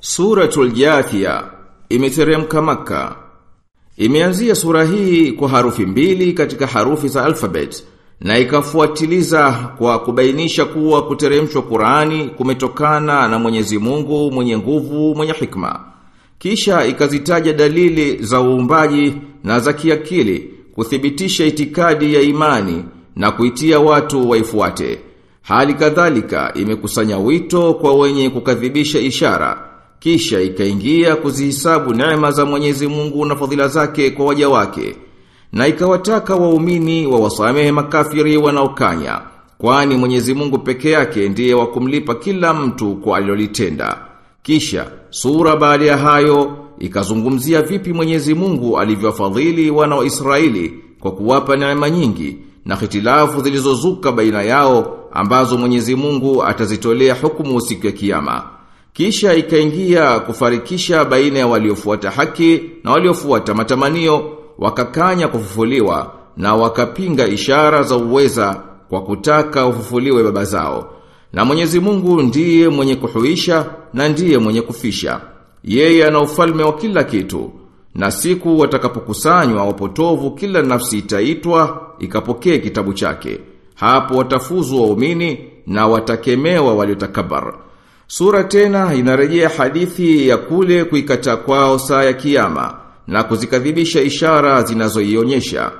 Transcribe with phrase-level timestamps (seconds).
[0.00, 1.44] Suratul Jathia
[1.88, 3.16] imeteremka maka
[3.96, 7.84] Imeanzia sura hii kwa harufi mbili katika harufi za alfabet
[8.20, 15.80] na ikafuatiliza kwa kubainisha kuwa kuteremshwa Qur'ani kumetokana na Mwenyezi Mungu mwenye nguvu mwenye hikma.
[16.38, 22.84] Kisha ikazitaja dalili za uumbaji na za kiakili kuthibitisha itikadi ya imani
[23.16, 24.98] na kuitia watu waifuate.
[25.42, 29.67] Hali kadhalika imekusanya wito kwa wenye kukadhibisha ishara.
[30.00, 34.96] Kisha ikaingia kuzihisabu neema za Mwenyezi Mungu na fadhila zake kwa waja wake.
[35.52, 39.20] Na ikawataka waumini wa wasamehe makafiri wanaokanya.
[39.58, 43.98] Kwani Mwenyezi Mungu peke yake ndiye wa kumlipa kila mtu kwa alilolitenda.
[44.42, 51.56] Kisha sura baada ya hayo ikazungumzia vipi Mwenyezi Mungu alivyowafadhili wana wa Israeli kwa kuwapa
[51.56, 58.57] neema nyingi na hitilafu zilizozuka baina yao ambazo Mwenyezi Mungu atazitolea hukumu siku ya kiyama.
[58.98, 67.82] Kisha ikaingia kufarikisha baina ya waliofuata haki na waliofuata matamanio, wakakanya kufufuliwa na wakapinga ishara
[67.82, 70.90] za uweza kwa kutaka ufufuliwe baba zao.
[71.32, 75.20] Na Mwenyezi Mungu ndiye mwenye kuhuisha na ndiye mwenye kufisha.
[75.64, 77.50] Yeye ana ufalme wa kila kitu.
[77.94, 83.38] Na siku watakapokusanywa wapotovu kila nafsi itaitwa ikapokee kitabu chake.
[83.74, 87.54] Hapo watafuzu waumini na watakemewa waliotakabar.
[88.10, 92.74] Sura tena inarejea hadithi ya kule kuikata kwao saa ya kiyama
[93.06, 95.72] na kuzikadhibisha ishara zinazoionyesha.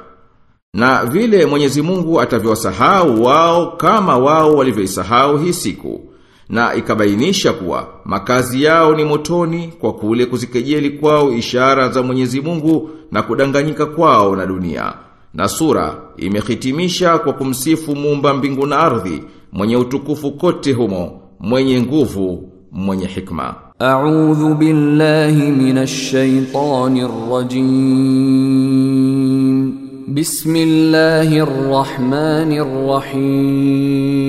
[0.75, 6.01] Na vile Mwenyezi Mungu atavyowasahau wao kama wao walivyoisahau hii siku.
[6.49, 12.91] Na ikabainisha kuwa makazi yao ni motoni kwa kule kuzikejeli kwao ishara za Mwenyezi Mungu
[13.13, 14.93] na kudanganyika kwao na dunia.
[15.35, 22.49] Na sura imehitimisha kwa kumsifu muumba mbingu na ardhi mwenye utukufu kote humo, mwenye nguvu
[22.73, 23.55] mwenye hikma.
[23.79, 27.69] A'udhu billahi minash shaitanir rajim.
[30.09, 34.29] Bismillahir rahmanir rahim.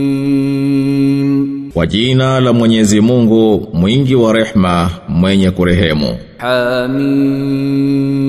[1.74, 6.18] Kwa jina la Mwenyezi Mungu mwingi wa rehma mwenye kurehemu.
[6.38, 8.20] Hamim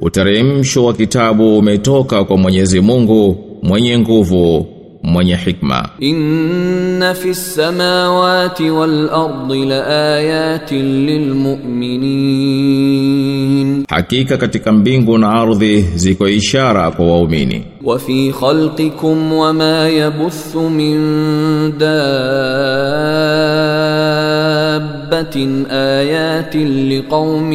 [0.02, 4.66] Uteremsho wa kitabu umetoka kwa Mwenyezi Mungu mwenye nguvu
[5.08, 5.90] mwenye hikma.
[6.00, 12.68] Inna fis samawati wal ardi laayatin lilmu'minin
[13.90, 17.64] hakika katika mbingu na ardhi ziko ishara kwa waumini.
[17.84, 20.98] Wa fi khalqikum wama yabuthu min
[21.78, 23.18] daa
[25.07, 27.53] دابة آيات لقوم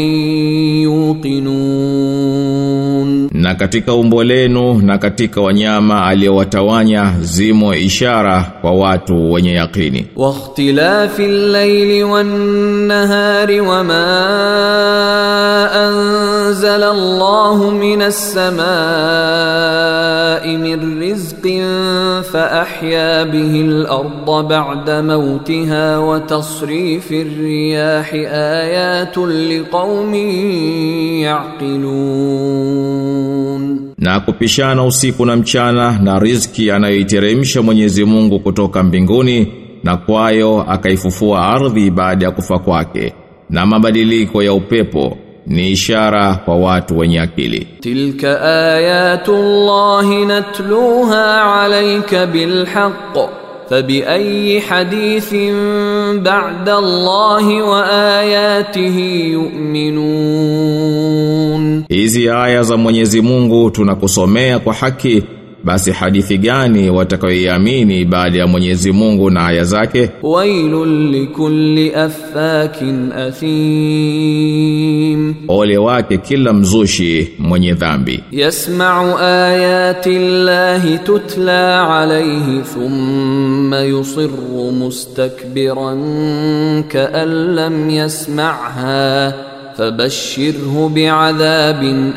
[1.97, 10.05] يوقنون Na katika umbo lenu na katika wanyama aliyowatawanya zimo ishara kwa watu wenye yakini.
[10.15, 12.03] واختلاف الليل
[16.52, 18.52] anzala Allahu minas samaa'i
[20.64, 21.64] min rizqin
[22.30, 28.28] fa ahya bihi al-ardha ba'da mawtiha wa tasrifir riyahi
[33.98, 39.52] na kupishana usiku na mchana na rizki anayoiteremsha Mwenyezi Mungu kutoka mbinguni
[39.84, 43.14] na kwayo akaifufua ardhi baada ya kufa kwake
[43.50, 45.16] na mabadiliko ya upepo
[45.46, 47.66] ni ishara kwa watu wenye akili.
[47.80, 48.40] Tilka
[48.74, 53.18] ayatullahi natluha alayka bilhaq
[53.70, 55.54] fabi ayi hadithin
[56.22, 59.32] ba'da Allahi wa ayatihi
[60.52, 65.22] yu'minun, hizi aya za Mwenyezi Mungu tunakusomea kwa haki
[65.64, 70.10] basi hadithi gani watakayoiamini baada ya Mwenyezi Mungu na aya zake?
[70.22, 74.54] Wailul likulli affakin athim,
[75.48, 78.24] ole wake kila mzushi mwenye dhambi.
[78.30, 85.98] Yasma'u ayati llahi tutla alayhi thumma yusirru mustakbiran
[86.88, 89.32] ka'an lam yasma'ha
[89.76, 92.12] fabashirhu biadhabin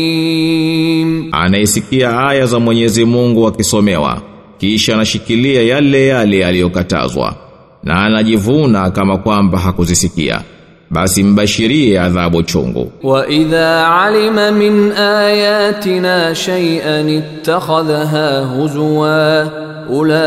[0.00, 4.22] alim, anaisikia aya za Mwenyezi Mungu akisomewa
[4.58, 7.34] kisha anashikilia yale yale aliyokatazwa
[7.82, 10.40] na anajivuna kama kwamba hakuzisikia.
[10.90, 12.92] Basi mbashirie adhabu chungu.
[13.02, 19.50] Wa idha alima min ayatina shay'an ittakhadhaha huzwa
[19.90, 20.24] ulaika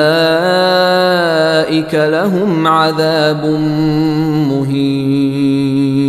[2.07, 3.61] lahum adhabun
[4.47, 6.02] muhin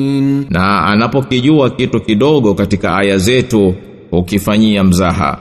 [0.51, 3.75] na anapokijua kitu kidogo katika aya zetu
[4.13, 5.39] ukifanyia mzaha.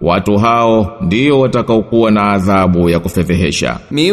[0.00, 3.76] Watu hao ndio watakaokuwa na adhabu ya kufedhehesha.
[3.90, 4.12] Min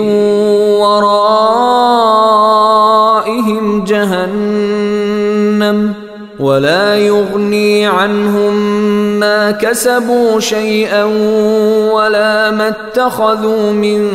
[2.82, 5.14] waraihim jahannam
[6.40, 8.56] wala yughni anhum
[9.20, 11.12] ma kasabu shay'an
[11.94, 14.10] wala mattakhadhu min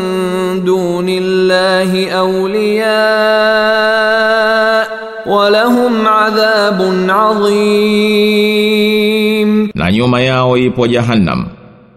[0.64, 3.06] dunillahi awliya
[5.25, 6.79] الله اولياء ولهم عذاب
[8.41, 8.71] عظيم
[9.75, 11.45] na nyuma yao ipo jahannam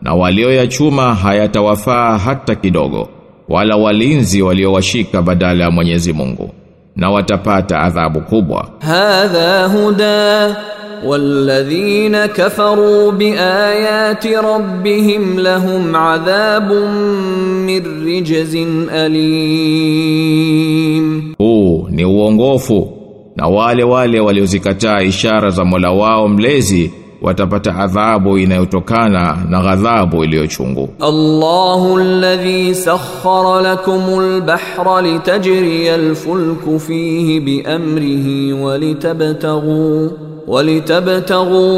[0.02, 3.08] na walioyachuma hayatawafaa hata kidogo
[3.48, 6.50] wala walinzi waliowashika badala ya Mwenyezi Mungu
[6.96, 10.54] na watapata adhabu kubwa هذا هدى
[11.04, 16.72] والذين كفروا بآيات ربهم لهم عذاب
[17.66, 18.56] من رجز
[19.84, 22.97] أليم huu ni uongofu
[23.39, 26.91] na wale wale waliozikataa ishara za Mola wao mlezi
[27.21, 30.89] watapata adhabu inayotokana na ghadhabu iliyochungu.
[30.99, 38.77] Allahu alladhi sakhkhara lakumul bahra litajriya alfulku fihi bi amrihi wa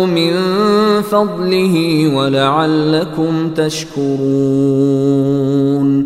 [0.07, 0.33] min
[1.09, 2.29] fadlihi wa
[3.55, 4.81] tashkurun.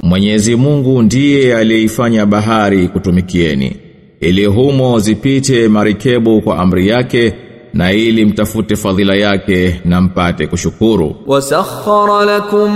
[0.03, 3.84] Mwenyezi Mungu ndiye aliyeifanya bahari kutumikieni
[4.25, 7.33] ili humo zipite marikebu kwa amri yake
[7.73, 11.15] na ili mtafute fadhila yake na mpate kushukuru.
[11.27, 12.71] Wasakhkhara lakum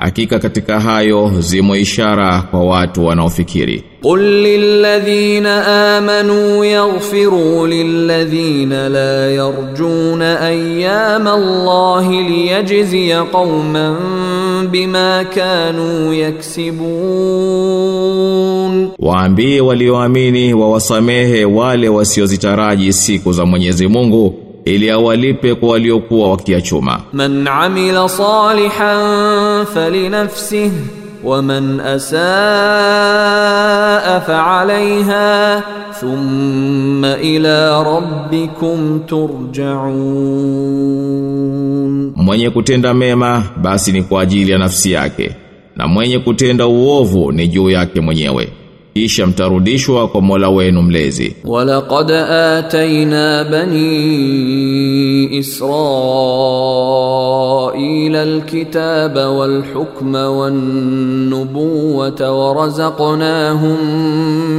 [0.00, 3.84] Hakika katika hayo zimo ishara kwa watu wanaofikiri.
[4.02, 5.66] Qul lilladhina
[5.96, 13.96] amanu yaghfiru lilladhina la yarjuna ayyama Allahi liyajziya qauman
[14.70, 16.80] bima kanu yaksibun.
[18.98, 27.47] Waambie walioamini wawasamehe wale wasiozitaraji siku za Mwenyezi Mungu ili awalipe kwa waliokuwa wakiachuma من
[27.47, 28.93] عمل صالحا
[29.63, 30.71] فلنفسه
[31.23, 32.15] ومن أساء
[34.19, 35.59] فعليها
[36.01, 38.99] ثم إلى ربكم
[40.75, 45.35] ترجعون mwenye kutenda mema basi ni kwa ajili ya nafsi yake
[45.75, 48.47] na mwenye kutenda uovu ni juu yake mwenyewe
[48.94, 51.36] kisha mtarudishwa kwa Mola wenu mlezi.
[51.44, 55.70] Walaqad atayna bani Israila
[58.22, 63.78] alkitaba walhukma wannubuwata warazaqnahum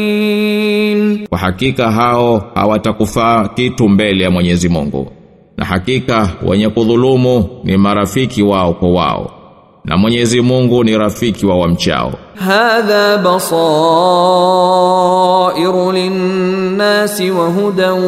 [0.09, 1.27] muttaqin.
[1.29, 5.13] Kwa hakika hao hawatakufaa kitu mbele ya Mwenyezi Mungu
[5.59, 9.31] na hakika wenye kudhulumu ni marafiki wao kwa wao
[9.85, 12.13] na Mwenyezi Mungu ni rafiki wa wamchao.
[12.35, 13.19] Hadha
[15.59, 18.01] basairu linnasi wa hudan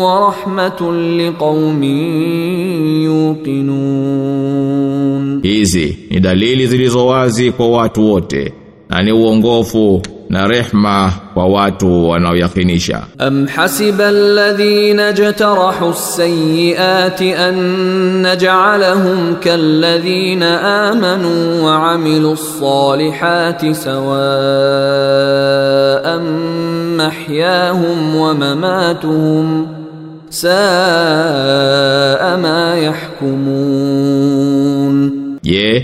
[0.00, 3.02] wa rahmatun liqaumin
[4.08, 8.52] yuqinun, hizi ni dalili zilizo wazi kwa watu wote
[8.88, 17.55] na ni uongofu na rehma kwa watu wanaoyakinisha أم حسب الذين اجترحوا السيئات أن
[18.27, 24.03] نجعلهم كالذين آمنوا وعملوا الصالحات سواء
[26.97, 29.67] محياهم ومماتهم
[30.29, 30.51] ساء
[32.37, 34.13] ما يحكمون
[35.43, 35.83] Je,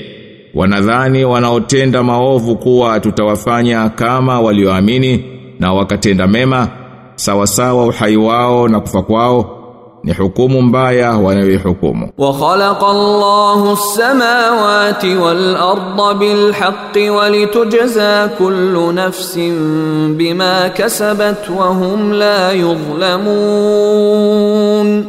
[0.54, 5.24] wanadhani wanaotenda maovu kuwa tutawafanya kama walioamini
[5.60, 6.68] na wakatenda mema
[7.14, 9.60] sawasawa uhai wao na kufa kwao
[10.04, 12.10] ni hukumu mbaya wanayoihukumu.
[12.18, 17.30] Wa khalaqa Allahu as-samawati wal arda bil haqqi wa
[18.38, 23.64] kullu nafsin bima kasabat wa hum la yudhlamun.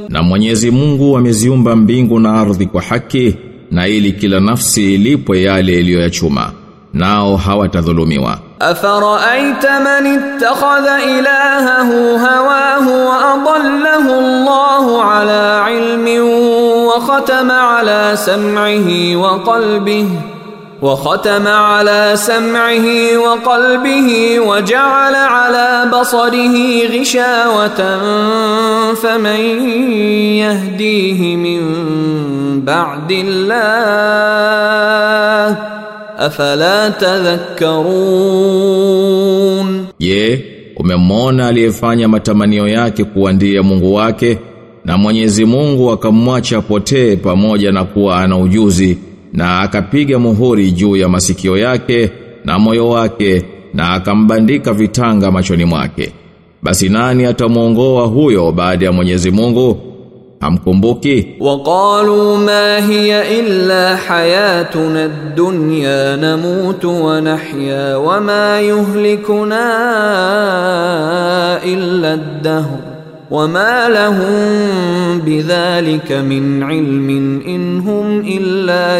[0.09, 3.37] Na Mwenyezi Mungu ameziumba mbingu na ardhi kwa haki
[3.74, 6.52] na ili kila nafsi ilipwe yale iliyoyachuma
[6.94, 11.90] nao hawatadhulumiwa أفرأيت من اتخذ إلهه
[12.28, 16.06] هواه وأضله الله على علم
[16.86, 20.08] وختم على سمعه وقلبه
[20.82, 22.86] وختم على سمعه
[23.18, 26.56] وقلبه وجعل على بصره
[27.00, 27.80] غشاوة
[28.94, 29.40] فمن
[30.40, 31.60] يهديه من
[32.64, 34.50] بعد الله
[36.18, 36.88] أفلا
[38.20, 40.44] تذكرون Je,
[40.76, 44.38] umemwona aliyefanya matamanio yake kuwa ndiye Mungu wake
[44.84, 48.98] na Mwenyezi Mungu akamwacha potee pamoja na kuwa ana ujuzi
[49.35, 52.11] na akapiga muhuri juu ya masikio yake
[52.45, 56.11] na moyo wake na akambandika vitanga machoni mwake.
[56.63, 59.77] Basi nani atamuongoa huyo baada ya Mwenyezi Mungu?
[60.39, 61.27] Hamkumbuki?
[61.39, 69.61] Waqalu ma hiya illa hayatuna ad-dunya namutu wa nahya wa ma yuhlikuna
[71.65, 72.94] illa ad-dahr
[73.35, 78.99] wama lahum bidhalika min ilmin in hum illa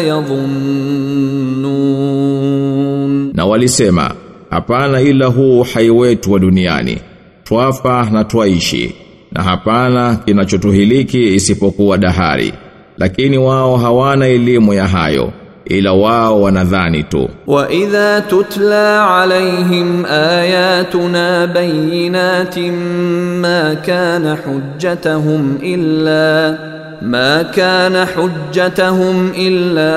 [1.86, 4.14] yadhunnun na walisema
[4.50, 6.98] hapana ila huu hai wetu wa duniani.
[7.44, 8.94] Twafa na twaishi.
[9.32, 12.52] Na hapana kinachotuhiliki isipokuwa dahari.
[12.98, 15.32] Lakini wao hawana elimu ya hayo.
[15.70, 17.28] Ila wao wanadhani tu.
[17.46, 26.58] وإذا تتلى عليهم آياتنا بينات ما كان حجتهم إلا
[27.02, 29.96] ما كان حجتهم إلا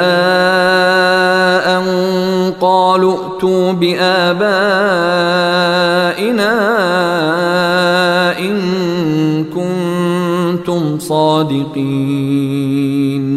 [1.78, 1.84] أن
[2.62, 4.40] قالوا ائتوا بآبائنا
[8.40, 8.60] إن
[9.44, 12.49] كنتم صادقين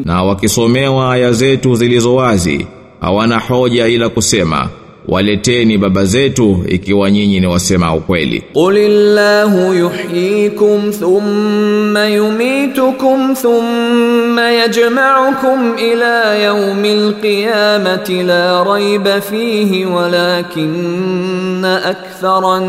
[0.04, 2.66] na wakisomewa aya zetu zilizowazi
[3.00, 4.68] hawana hoja ila kusema
[5.08, 8.40] waleteni baba zetu ikiwa nyinyi ni wasema ukweli.
[8.52, 22.68] Qulillahu yuhyikum thumma yumitukum thumma yajma'ukum ila yawmil qiyamati la rayba fihi walakinna aktharan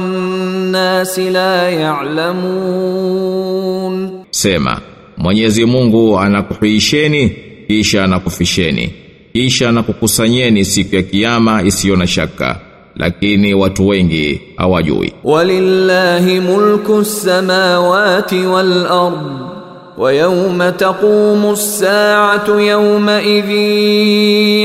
[0.71, 1.69] nasi la
[2.73, 4.25] ya'lamun.
[4.31, 4.81] Sema
[5.22, 7.32] Mwenyezi Mungu anakuhuisheni
[7.68, 8.90] kisha anakufisheni
[9.32, 12.60] kisha anakukusanyeni siku ya kiyama isiyo na shaka
[12.96, 15.12] lakini watu wengi hawajui.
[15.24, 19.48] ولله ملك السماوات والأرض
[19.98, 23.50] ويوم تقوم الساعة يومئذ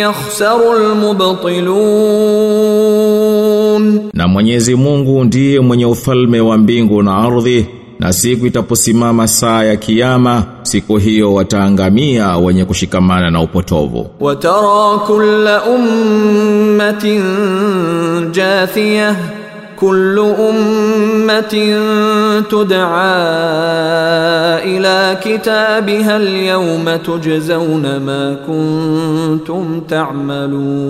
[0.01, 0.77] يخسر
[2.63, 7.65] المبطلون Na Mwenyezi Mungu ndiye mwenye ufalme wa mbingu na ardhi
[7.98, 14.06] na siku itaposimama saa ya kiyama siku hiyo wataangamia wenye kushikamana na upotovu.
[14.20, 17.22] Watara kulla ummatin
[18.32, 19.16] jathiyah
[19.76, 21.76] kullu ummatin
[22.50, 29.80] tud'a ila kitabiha al-yawma tujzauna ma kuntum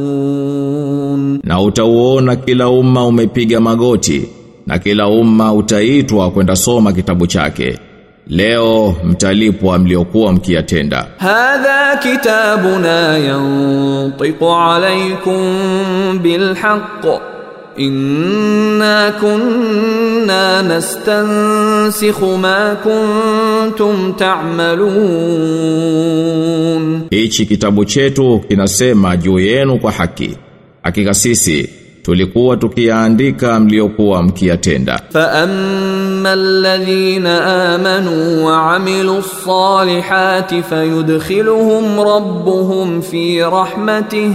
[0.09, 1.41] ta'malun.
[1.45, 4.29] Na utauona kila umma umepiga magoti
[4.69, 7.79] na kila umma utaitwa kwenda soma kitabu chake.
[8.27, 11.07] Leo mtalipwa mliokuwa mkiyatenda.
[11.19, 17.07] Hadha kitabuna yantiqu alaykum bilhaqq
[17.77, 24.13] inna kunna nastansikhu ma kuntum
[25.79, 27.03] ta'malun.
[27.11, 30.37] Hichi kitabu chetu kinasema juu yenu kwa haki.
[30.83, 31.78] Hakika sisi
[32.09, 35.01] tulikuwa tukiaandika mliokuwa mkiyatenda.
[35.13, 44.35] Fa ammalladhina amanu wa amilus salihati fayudkhiluhum rabbuhum fi rahmatihi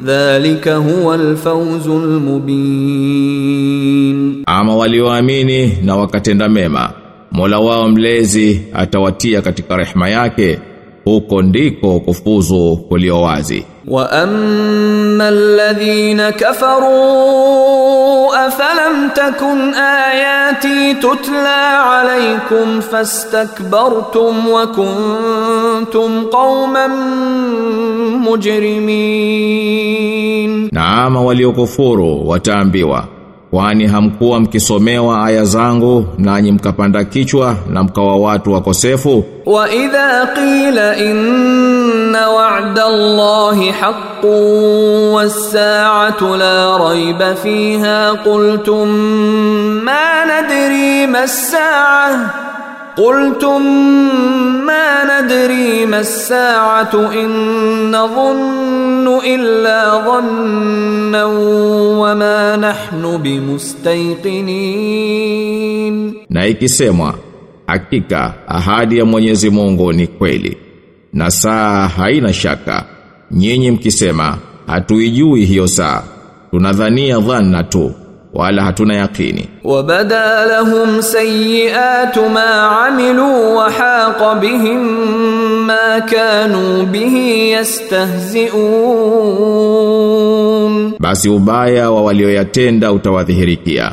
[0.00, 3.62] dhalika huwa alfawzul mubin
[4.46, 6.92] ama walioamini na wakatenda mema
[7.32, 10.58] Mola wao mlezi atawatia katika rehema yake
[11.04, 13.64] huko ndiko kufuzu kulio wazi.
[13.88, 18.02] واما الذين كفروا
[18.46, 26.86] افلم تكن اياتي تتلى عليكم فاستكبرتم وكنتم قوما
[28.28, 29.72] مجرمين.
[30.76, 33.04] ama waliokufuru wataambiwa,
[33.52, 39.24] Kwani hamkuwa mkisomewa aya zangu nanyi mkapanda kichwa na mkawa watu wakosefu?
[39.46, 48.88] Wa idha qila inna wa'da Allahi haqqun was-sa'atu la rayba fiha qultum
[49.84, 52.41] ma nadri mas-sa'ah.
[52.97, 53.61] قلتم
[54.65, 57.29] ما ندري ما الساعه ان
[57.91, 61.25] نظن الا ظنا
[62.01, 63.17] وما نحن
[64.87, 67.13] بمستيقنين na ikisemwa
[67.67, 70.57] hakika ahadi ya Mwenyezi Mungu ni kweli
[71.13, 72.85] na saa haina shaka
[73.31, 74.37] nyinyi mkisema
[74.67, 76.03] hatuijui hiyo saa
[76.51, 77.91] tunadhania dhanna tu
[78.34, 79.48] wala hatuna yaqini.
[79.64, 84.82] Wabada lahum sayiatu ma amilu wa haqa bihim
[85.66, 87.50] ma kanu bihi
[89.62, 90.92] yastahzi'un.
[91.00, 93.92] Basi ubaya wa walioyatenda utawadhihirikia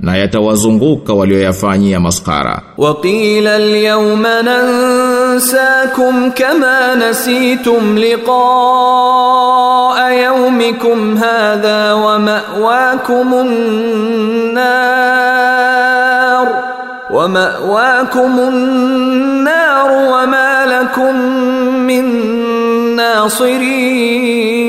[0.00, 9.59] na yatawazunguka walioyafanyia maskara waqila alyawma nansakum kama nasitum liqaa.
[10.09, 13.33] يومكم هذا ومأواكم
[14.85, 16.47] النار
[17.11, 21.15] ومأواكم النار وما لكم
[21.87, 22.05] من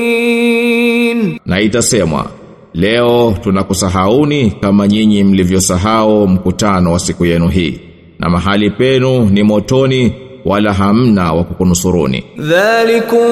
[0.06, 2.26] ناصرين na itasemwa
[2.74, 7.80] leo tunakusahauni kama nyinyi mlivyosahau mkutano wa siku yenu hii
[8.18, 10.12] na mahali penu ni motoni
[10.44, 13.26] wala hamna wa kukunusuruni ذلكم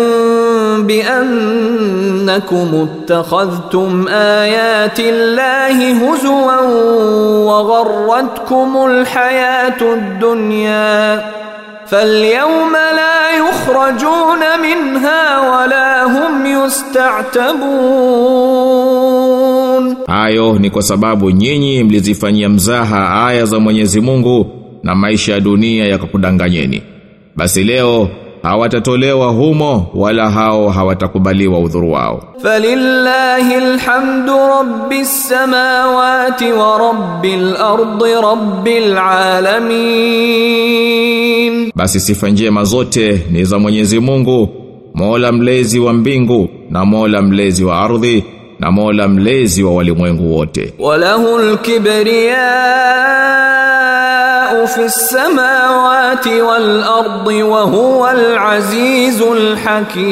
[0.82, 6.60] بأنكم اتخذتم آيات الله هزوا
[7.46, 11.24] وغرتكم الحياة الدنيا
[11.86, 16.46] فاليوم لا يخرجون منها ولا هم
[18.24, 24.46] يستعتبون hayo ni kwa sababu nyinyi mlizifanyia mzaha aya za Mwenyezi Mungu
[24.82, 26.82] na maisha ya dunia yakakudanganyeni
[27.36, 28.08] basi leo
[28.43, 32.23] hawatatolewa humo wala hao hawatakubaliwa udhuru wao.
[32.43, 38.97] Falillahi alhamdu rabbis samawati wa rabbil ardi rabbil
[40.39, 41.71] alamin.
[41.75, 44.49] Basi sifa njema zote ni za Mwenyezi Mungu
[44.93, 48.23] Mola mlezi wa mbingu na Mola mlezi wa ardhi
[48.59, 50.73] na Mola mlezi wa walimwengu wote.
[50.79, 52.49] Walahul kibriya
[54.67, 60.11] fi samawati wal ardi wa huwa al azizul hakim,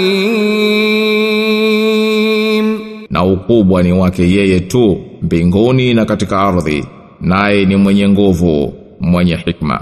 [3.09, 6.85] na ukubwa ni wake yeye tu mbinguni na katika ardhi,
[7.21, 9.81] naye ni mwenye nguvu mwenye hikma.